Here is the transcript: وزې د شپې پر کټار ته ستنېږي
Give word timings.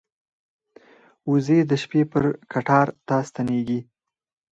وزې 1.29 1.59
د 1.69 1.71
شپې 1.81 2.01
پر 2.11 2.23
کټار 2.51 2.87
ته 3.07 3.15
ستنېږي 3.29 3.79